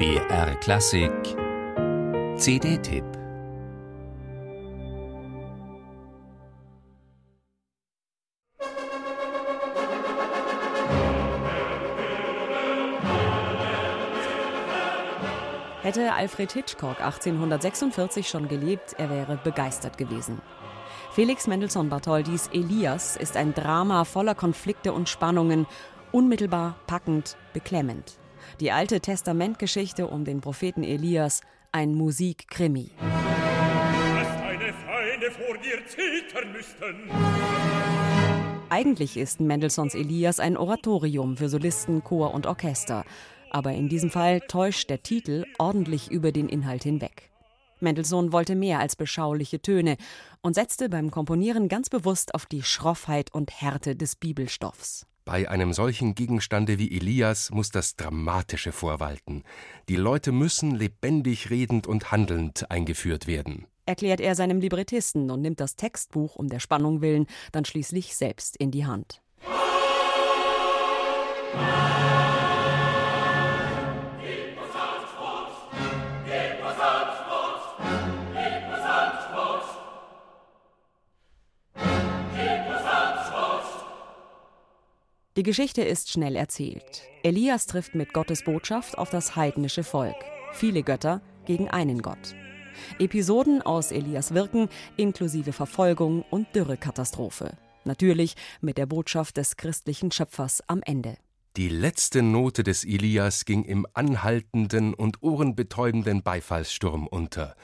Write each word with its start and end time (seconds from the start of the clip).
BR 0.00 0.54
Klassik 0.60 1.12
CD-Tipp 2.38 3.04
Hätte 15.82 16.14
Alfred 16.14 16.52
Hitchcock 16.52 16.98
1846 17.02 18.26
schon 18.26 18.48
gelebt, 18.48 18.94
er 18.96 19.10
wäre 19.10 19.36
begeistert 19.44 19.98
gewesen. 19.98 20.40
Felix 21.10 21.46
Mendelssohn 21.46 21.90
Bartholdis 21.90 22.48
Elias 22.54 23.18
ist 23.18 23.36
ein 23.36 23.52
Drama 23.52 24.04
voller 24.06 24.34
Konflikte 24.34 24.94
und 24.94 25.10
Spannungen, 25.10 25.66
unmittelbar 26.10 26.76
packend, 26.86 27.36
beklemmend. 27.52 28.19
Die 28.60 28.72
alte 28.72 29.00
Testamentgeschichte 29.00 30.06
um 30.06 30.24
den 30.24 30.40
Propheten 30.40 30.82
Elias, 30.82 31.42
ein 31.72 31.94
Musikkrimi. 31.94 32.90
Eigentlich 38.68 39.16
ist 39.16 39.40
Mendelssohns 39.40 39.94
Elias 39.94 40.40
ein 40.40 40.56
Oratorium 40.56 41.36
für 41.36 41.48
Solisten, 41.48 42.04
Chor 42.04 42.34
und 42.34 42.46
Orchester. 42.46 43.04
Aber 43.50 43.72
in 43.72 43.88
diesem 43.88 44.10
Fall 44.10 44.40
täuscht 44.40 44.90
der 44.90 45.02
Titel 45.02 45.44
ordentlich 45.58 46.10
über 46.10 46.32
den 46.32 46.48
Inhalt 46.48 46.84
hinweg. 46.84 47.30
Mendelssohn 47.80 48.32
wollte 48.32 48.54
mehr 48.54 48.78
als 48.78 48.94
beschauliche 48.94 49.60
Töne 49.60 49.96
und 50.42 50.54
setzte 50.54 50.88
beim 50.88 51.10
Komponieren 51.10 51.68
ganz 51.68 51.88
bewusst 51.88 52.34
auf 52.34 52.46
die 52.46 52.62
Schroffheit 52.62 53.32
und 53.34 53.50
Härte 53.60 53.96
des 53.96 54.16
Bibelstoffs. 54.16 55.06
Bei 55.30 55.48
einem 55.48 55.72
solchen 55.72 56.16
Gegenstande 56.16 56.80
wie 56.80 56.90
Elias 56.90 57.52
muss 57.52 57.70
das 57.70 57.94
Dramatische 57.94 58.72
vorwalten. 58.72 59.44
Die 59.88 59.94
Leute 59.94 60.32
müssen 60.32 60.74
lebendig 60.74 61.50
redend 61.50 61.86
und 61.86 62.10
handelnd 62.10 62.68
eingeführt 62.68 63.28
werden. 63.28 63.68
Erklärt 63.86 64.18
er 64.18 64.34
seinem 64.34 64.58
Librettisten 64.58 65.30
und 65.30 65.40
nimmt 65.40 65.60
das 65.60 65.76
Textbuch 65.76 66.34
um 66.34 66.48
der 66.48 66.58
Spannung 66.58 67.00
willen 67.00 67.28
dann 67.52 67.64
schließlich 67.64 68.16
selbst 68.16 68.56
in 68.56 68.72
die 68.72 68.86
Hand. 68.86 69.22
Die 85.40 85.44
Geschichte 85.44 85.80
ist 85.80 86.10
schnell 86.10 86.36
erzählt. 86.36 87.08
Elias 87.22 87.64
trifft 87.64 87.94
mit 87.94 88.12
Gottes 88.12 88.44
Botschaft 88.44 88.98
auf 88.98 89.08
das 89.08 89.36
heidnische 89.36 89.84
Volk. 89.84 90.16
Viele 90.52 90.82
Götter 90.82 91.22
gegen 91.46 91.70
einen 91.70 92.02
Gott. 92.02 92.36
Episoden 92.98 93.62
aus 93.62 93.90
Elias 93.90 94.34
Wirken 94.34 94.68
inklusive 94.98 95.54
Verfolgung 95.54 96.26
und 96.28 96.54
Dürrekatastrophe. 96.54 97.56
Natürlich 97.84 98.34
mit 98.60 98.76
der 98.76 98.84
Botschaft 98.84 99.38
des 99.38 99.56
christlichen 99.56 100.12
Schöpfers 100.12 100.62
am 100.66 100.82
Ende. 100.84 101.16
Die 101.56 101.70
letzte 101.70 102.20
Note 102.20 102.62
des 102.62 102.84
Elias 102.84 103.46
ging 103.46 103.64
im 103.64 103.86
anhaltenden 103.94 104.92
und 104.92 105.22
ohrenbetäubenden 105.22 106.22
Beifallssturm 106.22 107.06
unter. 107.06 107.56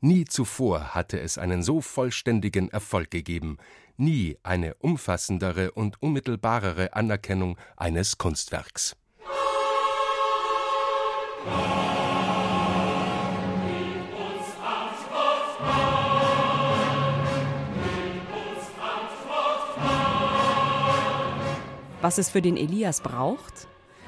Nie 0.00 0.24
zuvor 0.24 0.94
hatte 0.94 1.20
es 1.20 1.36
einen 1.36 1.62
so 1.62 1.82
vollständigen 1.82 2.70
Erfolg 2.70 3.10
gegeben, 3.10 3.58
nie 3.98 4.38
eine 4.42 4.74
umfassendere 4.76 5.72
und 5.72 6.00
unmittelbarere 6.02 6.94
Anerkennung 6.94 7.58
eines 7.76 8.18
Kunstwerks. 8.18 8.96
Was 22.00 22.18
es 22.18 22.30
für 22.30 22.40
den 22.40 22.56
Elias 22.56 23.00
braucht? 23.00 23.66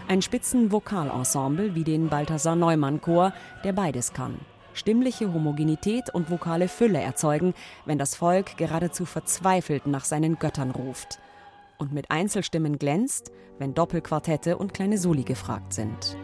Ein 0.09 0.22
Spitzenvokalensemble 0.22 1.75
wie 1.75 1.84
den 1.84 2.09
Balthasar 2.09 2.56
Neumann 2.56 3.00
Chor, 3.00 3.32
der 3.64 3.72
beides 3.72 4.12
kann 4.12 4.38
stimmliche 4.80 5.32
Homogenität 5.32 6.08
und 6.12 6.30
vokale 6.30 6.66
Fülle 6.66 7.00
erzeugen, 7.00 7.54
wenn 7.84 7.98
das 7.98 8.16
Volk 8.16 8.56
geradezu 8.56 9.04
verzweifelt 9.04 9.86
nach 9.86 10.04
seinen 10.04 10.38
Göttern 10.38 10.70
ruft. 10.70 11.20
Und 11.78 11.92
mit 11.92 12.10
Einzelstimmen 12.10 12.78
glänzt, 12.78 13.30
wenn 13.58 13.74
Doppelquartette 13.74 14.56
und 14.56 14.74
kleine 14.74 14.98
Soli 14.98 15.22
gefragt 15.22 15.74
sind. 15.74 16.16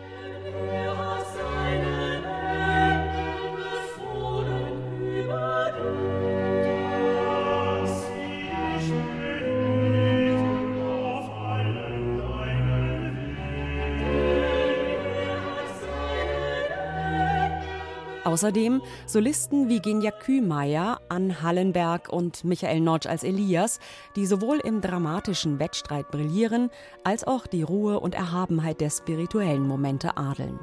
Außerdem 18.27 18.83
Solisten 19.07 19.69
wie 19.69 19.79
Genja 19.79 20.11
Kühmeier, 20.11 21.01
Ann 21.09 21.43
Hallenberg 21.43 22.09
und 22.09 22.43
Michael 22.43 22.81
Notsch 22.81 23.07
als 23.07 23.23
Elias, 23.23 23.79
die 24.17 24.27
sowohl 24.27 24.59
im 24.59 24.81
dramatischen 24.81 25.61
Wettstreit 25.61 26.11
brillieren, 26.11 26.71
als 27.05 27.23
auch 27.23 27.47
die 27.47 27.63
Ruhe 27.63 28.01
und 28.01 28.17
Erhabenheit 28.17 28.81
der 28.81 28.91
spirituellen 28.91 29.65
Momente 29.65 30.17
adeln. 30.17 30.59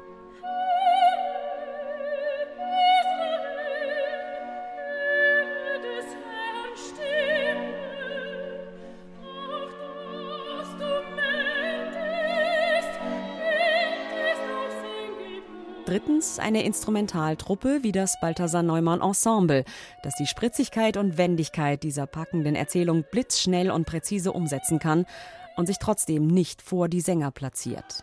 Drittens 15.94 16.40
eine 16.40 16.64
Instrumentaltruppe 16.64 17.84
wie 17.84 17.92
das 17.92 18.18
Balthasar 18.18 18.64
Neumann 18.64 19.00
Ensemble, 19.00 19.64
das 20.02 20.16
die 20.16 20.26
Spritzigkeit 20.26 20.96
und 20.96 21.18
Wendigkeit 21.18 21.84
dieser 21.84 22.08
packenden 22.08 22.56
Erzählung 22.56 23.04
blitzschnell 23.12 23.70
und 23.70 23.86
präzise 23.86 24.32
umsetzen 24.32 24.80
kann 24.80 25.06
und 25.54 25.66
sich 25.66 25.78
trotzdem 25.78 26.26
nicht 26.26 26.62
vor 26.62 26.88
die 26.88 27.00
Sänger 27.00 27.30
platziert. 27.30 28.02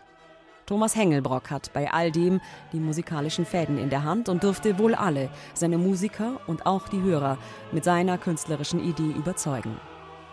Thomas 0.64 0.96
Hengelbrock 0.96 1.50
hat 1.50 1.74
bei 1.74 1.92
all 1.92 2.10
dem 2.10 2.40
die 2.72 2.80
musikalischen 2.80 3.44
Fäden 3.44 3.76
in 3.76 3.90
der 3.90 4.04
Hand 4.04 4.30
und 4.30 4.42
dürfte 4.42 4.78
wohl 4.78 4.94
alle, 4.94 5.28
seine 5.52 5.76
Musiker 5.76 6.40
und 6.46 6.64
auch 6.64 6.88
die 6.88 7.02
Hörer, 7.02 7.36
mit 7.72 7.84
seiner 7.84 8.16
künstlerischen 8.16 8.82
Idee 8.82 9.12
überzeugen. 9.14 9.76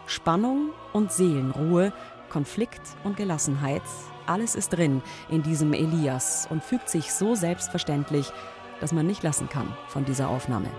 Spannung 0.05 0.69
und 0.93 1.11
Seelenruhe, 1.11 1.91
Konflikt 2.29 2.81
und 3.03 3.17
Gelassenheit, 3.17 3.81
alles 4.25 4.55
ist 4.55 4.69
drin 4.69 5.01
in 5.29 5.43
diesem 5.43 5.73
Elias 5.73 6.47
und 6.49 6.63
fügt 6.63 6.89
sich 6.89 7.11
so 7.11 7.35
selbstverständlich, 7.35 8.31
dass 8.79 8.93
man 8.93 9.07
nicht 9.07 9.23
lassen 9.23 9.49
kann 9.49 9.75
von 9.87 10.05
dieser 10.05 10.29
Aufnahme. 10.29 10.69